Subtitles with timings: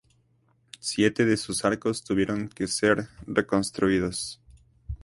[0.79, 4.41] Siete de sus arcos tuvieron que ser reconstruidos.